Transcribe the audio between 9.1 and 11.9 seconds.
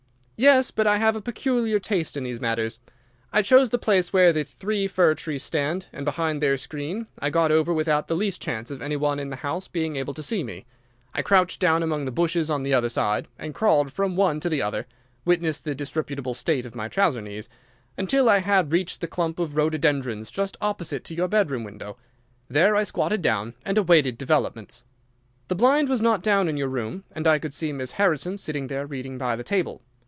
in the house being able to see me. I crouched down